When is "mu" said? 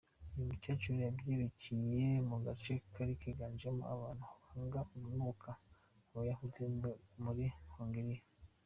2.29-2.37